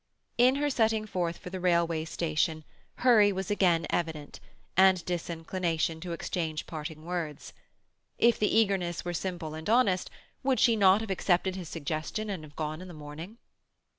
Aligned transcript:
In 0.39 0.55
her 0.55 0.71
setting 0.71 1.05
forth 1.05 1.37
for 1.37 1.51
the 1.51 1.59
railway 1.59 2.05
station 2.05 2.63
hurry 3.05 3.31
was 3.31 3.51
again 3.51 3.85
evident, 3.91 4.39
and 4.75 5.05
disinclination 5.05 5.99
to 6.01 6.11
exchange 6.11 6.65
parting 6.65 7.05
words. 7.05 7.53
If 8.17 8.39
the 8.39 8.49
eagerness 8.51 9.05
were 9.05 9.13
simple 9.13 9.53
and 9.53 9.69
honest, 9.69 10.09
would 10.41 10.59
she 10.59 10.75
not 10.75 11.01
have 11.01 11.11
accepted 11.11 11.55
his 11.55 11.69
suggestion 11.69 12.31
and 12.31 12.43
have 12.43 12.55
gone 12.55 12.81
in 12.81 12.87
the 12.87 12.95
morning? 12.95 13.37